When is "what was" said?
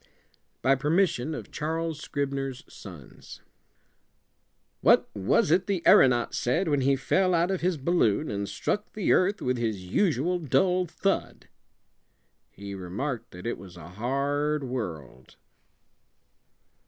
4.79-5.51